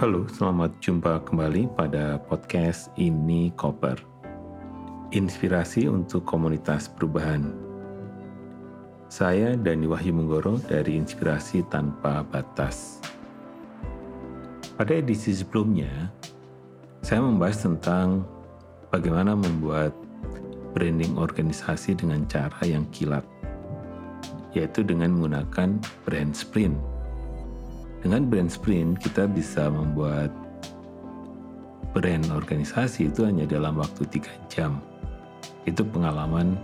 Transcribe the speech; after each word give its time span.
Halo, 0.00 0.24
selamat 0.32 0.80
jumpa 0.80 1.20
kembali 1.28 1.76
pada 1.76 2.16
podcast 2.24 2.88
ini 2.96 3.52
Koper. 3.52 4.00
Inspirasi 5.12 5.92
untuk 5.92 6.24
komunitas 6.24 6.88
perubahan. 6.88 7.44
Saya 9.12 9.60
Dani 9.60 9.84
Wahyu 9.84 10.16
Munggoro 10.16 10.56
dari 10.56 10.96
Inspirasi 10.96 11.68
Tanpa 11.68 12.24
Batas. 12.24 13.04
Pada 14.80 14.96
edisi 14.96 15.36
sebelumnya, 15.36 16.08
saya 17.04 17.20
membahas 17.20 17.60
tentang 17.60 18.24
bagaimana 18.88 19.36
membuat 19.36 19.92
branding 20.72 21.20
organisasi 21.20 21.92
dengan 21.92 22.24
cara 22.24 22.64
yang 22.64 22.88
kilat, 22.88 23.28
yaitu 24.56 24.80
dengan 24.80 25.12
menggunakan 25.12 25.76
brand 26.08 26.32
sprint 26.32 26.99
dengan 28.00 28.24
brand 28.24 28.48
sprint 28.48 28.96
kita 29.00 29.28
bisa 29.28 29.68
membuat 29.68 30.32
brand 31.92 32.24
organisasi 32.32 33.12
itu 33.12 33.28
hanya 33.28 33.44
dalam 33.44 33.76
waktu 33.76 34.08
tiga 34.08 34.32
jam. 34.48 34.80
Itu 35.68 35.84
pengalaman 35.84 36.56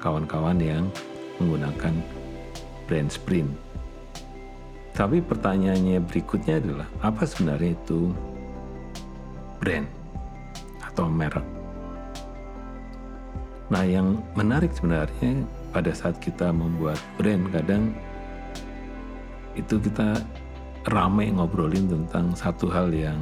kawan-kawan 0.00 0.56
yang 0.58 0.88
menggunakan 1.36 1.94
brand 2.88 3.10
sprint. 3.12 3.50
Tapi 4.92 5.24
pertanyaannya 5.24 6.04
berikutnya 6.04 6.60
adalah 6.60 6.88
apa 7.00 7.24
sebenarnya 7.24 7.72
itu 7.76 8.12
brand 9.60 9.88
atau 10.84 11.08
merek? 11.08 11.44
Nah, 13.72 13.84
yang 13.88 14.20
menarik 14.36 14.68
sebenarnya 14.76 15.48
pada 15.72 15.96
saat 15.96 16.20
kita 16.20 16.52
membuat 16.52 17.00
brand 17.16 17.48
kadang 17.48 17.96
itu 19.54 19.78
kita 19.78 20.18
ramai 20.88 21.30
ngobrolin 21.30 21.86
tentang 21.86 22.34
satu 22.34 22.66
hal 22.72 22.90
yang 22.90 23.20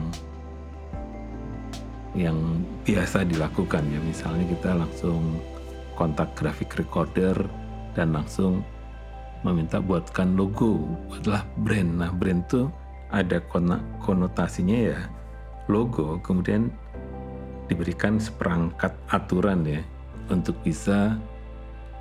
yang 2.16 2.36
biasa 2.82 3.22
dilakukan 3.26 3.86
ya. 3.86 4.00
Misalnya 4.02 4.44
kita 4.50 4.74
langsung 4.74 5.38
kontak 5.94 6.32
grafik 6.34 6.72
recorder 6.80 7.36
dan 7.94 8.16
langsung 8.16 8.64
meminta 9.44 9.80
buatkan 9.80 10.36
logo 10.36 10.96
buatlah 11.08 11.44
brand. 11.64 11.90
Nah 12.00 12.10
brand 12.12 12.44
itu 12.44 12.68
ada 13.10 13.42
konotasinya 14.02 14.94
ya 14.94 15.00
logo 15.66 16.18
kemudian 16.22 16.70
diberikan 17.70 18.18
seperangkat 18.18 18.90
aturan 19.10 19.62
ya 19.62 19.82
untuk 20.30 20.58
bisa 20.62 21.18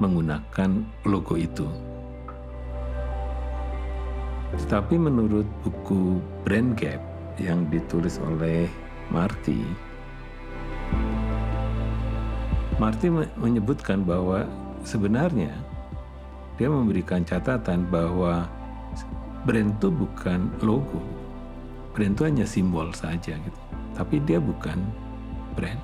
menggunakan 0.01 0.85
logo 1.05 1.37
itu 1.37 1.65
tetapi 4.57 4.97
menurut 4.97 5.45
buku 5.61 6.17
Brand 6.41 6.73
Gap 6.73 7.01
yang 7.37 7.69
ditulis 7.69 8.17
oleh 8.23 8.65
Marty, 9.13 9.61
Marty 12.79 13.11
menyebutkan 13.35 14.07
bahwa 14.07 14.47
sebenarnya 14.87 15.51
dia 16.55 16.71
memberikan 16.71 17.27
catatan 17.27 17.83
bahwa 17.91 18.47
brand 19.43 19.75
itu 19.75 19.91
bukan 19.91 20.47
logo. 20.63 21.03
Brand 21.91 22.15
itu 22.15 22.23
hanya 22.23 22.47
simbol 22.47 22.87
saja 22.95 23.35
gitu. 23.35 23.59
Tapi 23.99 24.23
dia 24.23 24.39
bukan 24.39 24.79
brand. 25.59 25.79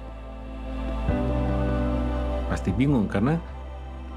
Pasti 2.47 2.72
bingung 2.72 3.11
karena 3.11 3.35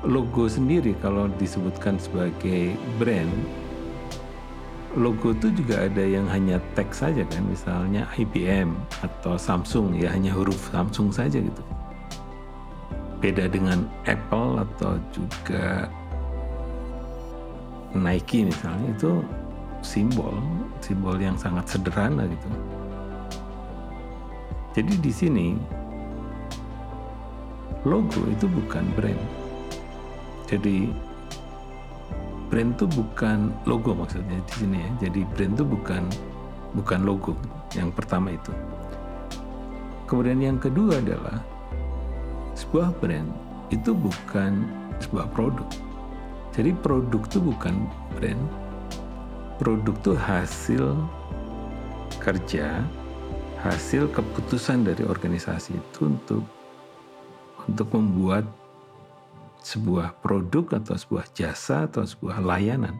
logo 0.06 0.46
sendiri 0.46 0.94
kalau 1.02 1.26
disebutkan 1.34 1.98
sebagai 1.98 2.78
brand 3.02 3.34
logo 4.96 5.36
itu 5.36 5.52
juga 5.52 5.84
ada 5.84 6.00
yang 6.00 6.24
hanya 6.32 6.56
teks 6.72 7.04
saja 7.04 7.26
kan, 7.28 7.44
misalnya 7.44 8.08
IBM 8.16 8.72
atau 9.04 9.36
Samsung 9.36 9.92
ya 9.92 10.08
hanya 10.14 10.32
huruf 10.32 10.72
Samsung 10.72 11.12
saja 11.12 11.42
gitu. 11.42 11.62
Beda 13.18 13.50
dengan 13.50 13.90
Apple 14.06 14.62
atau 14.62 14.96
juga 15.10 15.90
Nike 17.92 18.46
misalnya 18.46 18.88
itu 18.94 19.20
simbol, 19.82 20.38
simbol 20.80 21.18
yang 21.18 21.36
sangat 21.36 21.66
sederhana 21.68 22.24
gitu. 22.30 22.48
Jadi 24.78 24.94
di 25.02 25.12
sini 25.12 25.48
logo 27.82 28.22
itu 28.30 28.46
bukan 28.46 28.84
brand. 28.94 29.22
Jadi 30.48 31.07
brand 32.48 32.74
itu 32.74 32.88
bukan 32.88 33.52
logo 33.68 33.92
maksudnya 33.92 34.40
di 34.42 34.52
sini 34.56 34.76
ya. 34.80 34.90
Jadi 35.08 35.20
brand 35.36 35.52
itu 35.54 35.64
bukan 35.64 36.02
bukan 36.76 37.00
logo. 37.04 37.32
Yang 37.76 37.90
pertama 37.96 38.32
itu. 38.32 38.52
Kemudian 40.08 40.40
yang 40.40 40.56
kedua 40.56 40.98
adalah 40.98 41.44
sebuah 42.56 42.96
brand 42.98 43.28
itu 43.68 43.92
bukan 43.92 44.64
sebuah 45.04 45.28
produk. 45.36 45.68
Jadi 46.56 46.72
produk 46.80 47.22
itu 47.28 47.38
bukan 47.38 47.74
brand. 48.16 48.42
Produk 49.60 49.94
itu 49.94 50.12
hasil 50.16 50.84
kerja, 52.18 52.82
hasil 53.60 54.08
keputusan 54.10 54.86
dari 54.88 55.04
organisasi 55.04 55.76
itu 55.76 56.08
untuk 56.08 56.42
untuk 57.68 57.88
membuat 57.92 58.48
sebuah 59.68 60.24
produk 60.24 60.80
atau 60.80 60.96
sebuah 60.96 61.28
jasa 61.36 61.84
atau 61.84 62.08
sebuah 62.08 62.40
layanan. 62.40 62.96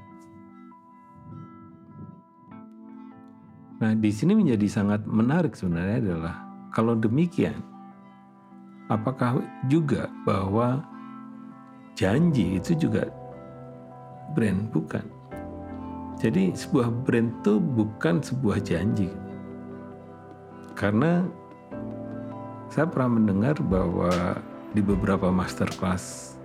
Nah, 3.80 3.94
di 3.96 4.10
sini 4.12 4.36
menjadi 4.36 4.68
sangat 4.68 5.06
menarik 5.08 5.56
sebenarnya 5.56 6.02
adalah 6.04 6.34
kalau 6.74 6.92
demikian, 6.92 7.56
apakah 8.92 9.40
juga 9.72 10.12
bahwa 10.28 10.84
janji 11.96 12.60
itu 12.60 12.76
juga 12.76 13.08
brand 14.36 14.68
bukan? 14.68 15.06
Jadi 16.18 16.52
sebuah 16.52 16.90
brand 17.06 17.30
itu 17.40 17.62
bukan 17.62 18.18
sebuah 18.20 18.58
janji. 18.60 19.08
Karena 20.74 21.22
saya 22.68 22.90
pernah 22.90 23.16
mendengar 23.16 23.56
bahwa 23.62 24.42
di 24.74 24.82
beberapa 24.82 25.30
masterclass 25.30 26.37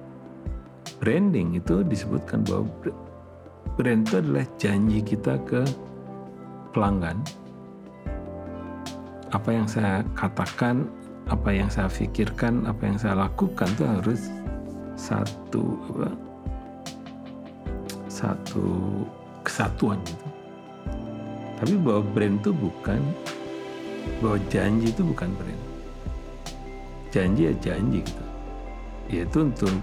branding 1.04 1.60
itu 1.60 1.84
disebutkan 1.84 2.48
bahwa 2.48 2.64
brand 3.76 4.08
itu 4.08 4.24
adalah 4.24 4.48
janji 4.56 5.04
kita 5.04 5.36
ke 5.44 5.68
pelanggan. 6.72 7.20
Apa 9.36 9.52
yang 9.52 9.68
saya 9.68 10.08
katakan, 10.16 10.88
apa 11.28 11.52
yang 11.52 11.68
saya 11.68 11.92
pikirkan, 11.92 12.64
apa 12.64 12.88
yang 12.88 12.96
saya 12.96 13.20
lakukan 13.20 13.68
itu 13.76 13.84
harus 13.84 14.32
satu 14.96 15.76
apa, 15.92 16.10
satu 18.08 18.64
kesatuan 19.44 20.00
gitu. 20.08 20.28
Tapi 21.60 21.76
bahwa 21.84 22.08
brand 22.16 22.40
itu 22.40 22.56
bukan 22.56 23.04
bahwa 24.24 24.40
janji 24.48 24.88
itu 24.88 25.04
bukan 25.04 25.36
brand. 25.36 25.64
Janji 27.12 27.52
ya 27.52 27.54
janji 27.60 28.00
gitu. 28.08 28.26
Yaitu 29.12 29.52
untuk 29.52 29.76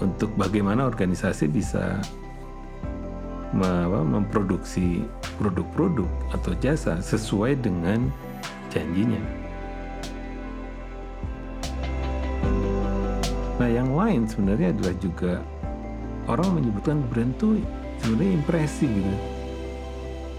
untuk 0.00 0.32
bagaimana 0.36 0.88
organisasi 0.88 1.46
bisa 1.48 2.00
memproduksi 3.52 5.04
produk-produk 5.36 6.06
atau 6.32 6.52
jasa 6.62 6.98
sesuai 7.02 7.58
dengan 7.60 8.08
janjinya. 8.70 9.20
Nah, 13.60 13.68
yang 13.68 13.92
lain 13.92 14.24
sebenarnya 14.24 14.72
adalah 14.72 14.94
juga 15.02 15.32
orang 16.30 16.62
menyebutkan 16.62 17.04
brand 17.12 17.36
itu 17.36 17.60
sebenarnya 18.00 18.32
impresi 18.40 18.86
gitu. 18.88 19.16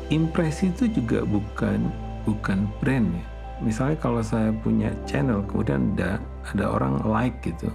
Impresi 0.10 0.74
itu 0.74 0.90
juga 0.90 1.22
bukan 1.28 1.92
bukan 2.25 2.66
brand 2.81 3.06
ya. 3.13 3.25
Misalnya 3.62 3.98
kalau 4.02 4.25
saya 4.25 4.50
punya 4.66 4.90
channel 5.06 5.46
kemudian 5.46 5.94
ada 5.94 6.18
ada 6.50 6.66
orang 6.66 6.98
like 7.06 7.38
gitu, 7.46 7.69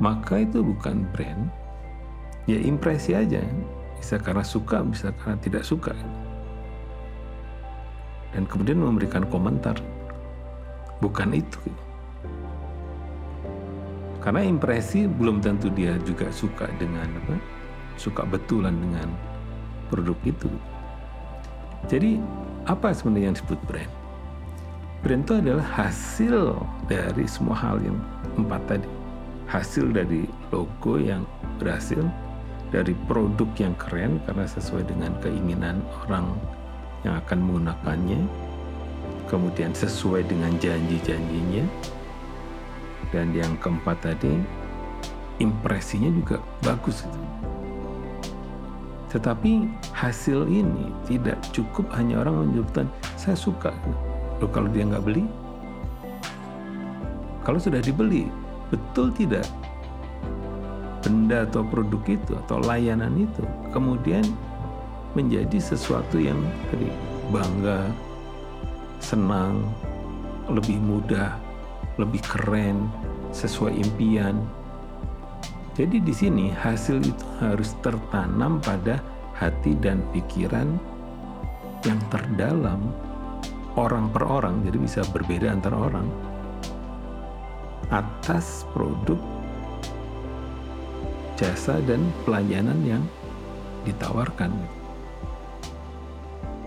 maka 0.00 0.40
itu 0.42 0.64
bukan 0.64 1.04
brand. 1.12 1.52
Ya 2.48 2.56
impresi 2.56 3.12
aja. 3.12 3.44
Bisa 4.00 4.16
karena 4.16 4.40
suka 4.40 4.80
bisa 4.80 5.12
karena 5.20 5.36
tidak 5.44 5.62
suka. 5.62 5.92
Dan 8.32 8.48
kemudian 8.48 8.80
memberikan 8.80 9.28
komentar. 9.28 9.76
Bukan 11.04 11.36
itu. 11.36 11.60
Karena 14.24 14.44
impresi 14.44 15.04
belum 15.04 15.40
tentu 15.44 15.68
dia 15.72 15.96
juga 16.04 16.28
suka 16.32 16.68
dengan 16.76 17.08
apa 17.24 17.36
suka 18.00 18.24
betulan 18.24 18.72
dengan 18.76 19.08
produk 19.92 20.16
itu. 20.24 20.48
Jadi 21.88 22.20
apa 22.68 22.92
sebenarnya 22.92 23.32
yang 23.32 23.36
disebut 23.36 23.60
brand? 23.64 23.92
Brand 25.00 25.24
itu 25.24 25.34
adalah 25.40 25.64
hasil 25.64 26.60
dari 26.84 27.24
semua 27.24 27.56
hal 27.56 27.80
yang 27.80 27.96
empat 28.36 28.60
tadi 28.68 28.99
hasil 29.50 29.90
dari 29.90 30.30
logo 30.54 30.94
yang 31.02 31.26
berhasil, 31.58 32.00
dari 32.70 32.94
produk 33.10 33.50
yang 33.58 33.74
keren 33.74 34.22
karena 34.22 34.46
sesuai 34.46 34.86
dengan 34.86 35.10
keinginan 35.18 35.82
orang 36.06 36.38
yang 37.02 37.18
akan 37.18 37.38
menggunakannya, 37.42 38.20
kemudian 39.26 39.74
sesuai 39.74 40.22
dengan 40.30 40.54
janji-janjinya, 40.62 41.66
dan 43.10 43.34
yang 43.34 43.58
keempat 43.58 43.98
tadi 44.06 44.38
impresinya 45.42 46.14
juga 46.14 46.38
bagus. 46.62 47.02
Tetapi 49.10 49.66
hasil 49.90 50.46
ini 50.46 50.94
tidak 51.10 51.42
cukup 51.50 51.90
hanya 51.98 52.22
orang 52.22 52.46
menyebutkan 52.46 52.86
saya 53.18 53.34
suka. 53.34 53.74
Loh, 54.38 54.46
kalau 54.54 54.70
dia 54.70 54.86
nggak 54.86 55.02
beli, 55.02 55.26
kalau 57.42 57.58
sudah 57.58 57.82
dibeli, 57.82 58.30
betul 58.70 59.10
tidak? 59.12 59.46
Benda 61.02 61.44
atau 61.44 61.66
produk 61.66 62.02
itu 62.06 62.32
atau 62.46 62.62
layanan 62.62 63.12
itu 63.18 63.42
kemudian 63.74 64.24
menjadi 65.18 65.58
sesuatu 65.58 66.22
yang 66.22 66.38
bangga, 67.34 67.90
senang, 69.02 69.66
lebih 70.46 70.78
mudah, 70.78 71.34
lebih 71.98 72.22
keren, 72.22 72.86
sesuai 73.34 73.74
impian, 73.74 74.38
jadi 75.80 75.96
di 75.96 76.12
sini 76.12 76.52
hasil 76.52 77.00
itu 77.00 77.26
harus 77.40 77.72
tertanam 77.80 78.60
pada 78.60 79.00
hati 79.32 79.72
dan 79.80 80.04
pikiran 80.12 80.76
yang 81.88 81.96
terdalam 82.12 82.92
orang 83.80 84.12
per 84.12 84.28
orang, 84.28 84.60
jadi 84.66 84.76
bisa 84.76 85.00
berbeda 85.08 85.48
antar 85.48 85.72
orang 85.72 86.04
atas 87.90 88.62
produk 88.70 89.18
jasa 91.34 91.82
dan 91.88 92.04
pelayanan 92.22 92.78
yang 92.86 93.02
ditawarkan. 93.82 94.52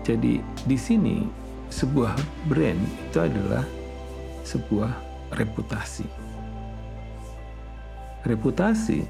Jadi 0.04 0.44
di 0.68 0.76
sini 0.76 1.24
sebuah 1.72 2.12
brand 2.50 2.76
itu 2.76 3.18
adalah 3.18 3.64
sebuah 4.44 4.92
reputasi. 5.32 6.04
Reputasi 8.28 9.00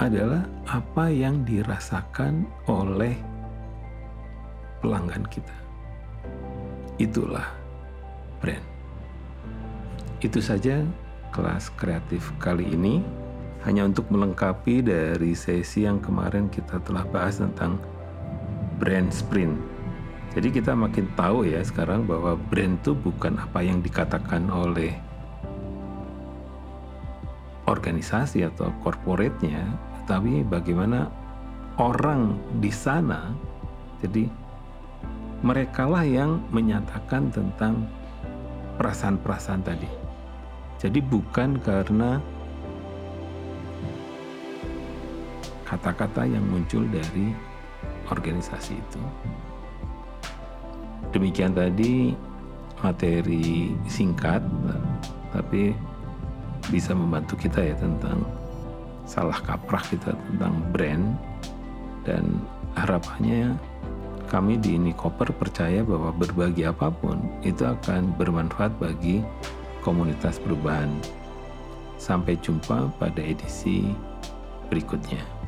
adalah 0.00 0.42
apa 0.66 1.06
yang 1.10 1.46
dirasakan 1.46 2.48
oleh 2.66 3.14
pelanggan 4.82 5.22
kita. 5.28 5.54
Itulah 6.98 7.46
brand. 8.42 8.64
Itu 10.20 10.40
saja 10.42 10.82
kelas 11.30 11.72
kreatif 11.78 12.34
kali 12.42 12.66
ini 12.74 13.02
hanya 13.66 13.84
untuk 13.84 14.08
melengkapi 14.08 14.80
dari 14.80 15.36
sesi 15.36 15.84
yang 15.84 16.00
kemarin 16.00 16.48
kita 16.48 16.80
telah 16.80 17.04
bahas 17.08 17.38
tentang 17.38 17.76
brand 18.80 19.12
sprint. 19.12 19.54
Jadi 20.30 20.48
kita 20.62 20.72
makin 20.72 21.10
tahu 21.18 21.44
ya 21.44 21.60
sekarang 21.60 22.06
bahwa 22.06 22.38
brand 22.38 22.78
itu 22.80 22.94
bukan 22.94 23.36
apa 23.36 23.60
yang 23.60 23.82
dikatakan 23.82 24.46
oleh 24.48 24.94
organisasi 27.66 28.46
atau 28.46 28.70
korporatnya, 28.80 29.62
tapi 30.06 30.46
bagaimana 30.46 31.10
orang 31.76 32.38
di 32.58 32.70
sana. 32.72 33.34
Jadi 34.00 34.30
merekalah 35.44 36.06
yang 36.06 36.40
menyatakan 36.48 37.28
tentang 37.28 37.84
perasaan-perasaan 38.80 39.60
tadi. 39.60 39.99
Jadi 40.80 41.04
bukan 41.04 41.60
karena 41.60 42.16
kata-kata 45.68 46.24
yang 46.24 46.40
muncul 46.48 46.88
dari 46.88 47.36
organisasi 48.08 48.80
itu. 48.80 49.02
Demikian 51.12 51.52
tadi 51.52 52.16
materi 52.80 53.76
singkat, 53.84 54.40
tapi 55.36 55.76
bisa 56.72 56.96
membantu 56.96 57.36
kita 57.36 57.60
ya 57.60 57.76
tentang 57.76 58.24
salah 59.04 59.36
kaprah 59.36 59.84
kita 59.84 60.16
tentang 60.16 60.64
brand 60.72 61.12
dan 62.08 62.24
harapannya 62.78 63.52
kami 64.30 64.54
di 64.56 64.78
Nikoper 64.78 65.34
percaya 65.34 65.82
bahwa 65.82 66.14
berbagi 66.14 66.62
apa 66.62 66.88
pun 66.94 67.18
itu 67.42 67.66
akan 67.66 68.14
bermanfaat 68.14 68.70
bagi 68.78 69.26
komunitas 69.80 70.38
perubahan. 70.40 70.88
Sampai 72.00 72.36
jumpa 72.40 72.88
pada 72.96 73.20
edisi 73.20 73.92
berikutnya. 74.72 75.39